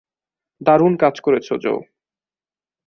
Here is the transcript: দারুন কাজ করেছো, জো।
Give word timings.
দারুন 0.61 0.93
কাজ 0.97 1.15
করেছো, 1.19 1.53
জো। 1.57 1.73